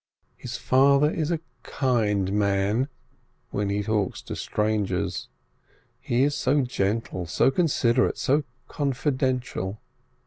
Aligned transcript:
His 0.35 0.57
father 0.57 1.11
is 1.11 1.29
a 1.29 1.39
kind 1.61 2.33
man 2.33 2.87
when 3.51 3.69
he 3.69 3.83
talks 3.83 4.23
to 4.23 4.35
strangers, 4.35 5.27
he 5.99 6.23
is 6.23 6.33
so 6.33 6.61
gentle, 6.61 7.27
so 7.27 7.51
considerate, 7.51 8.17
so 8.17 8.43
confidential. 8.67 9.79